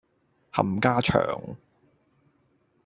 [0.51, 1.55] 冚家祥